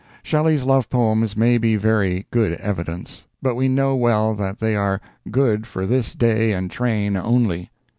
[0.23, 4.99] Shelley's love poems may be very good evidence, but we know well that they are
[5.29, 7.69] "good for this day and train only."